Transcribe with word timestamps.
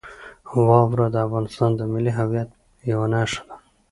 واوره 0.67 1.07
د 1.11 1.15
افغانستان 1.27 1.71
د 1.75 1.81
ملي 1.93 2.11
هویت 2.19 2.49
یوه 2.91 3.07
نښه 3.13 3.41
ده. 3.47 3.55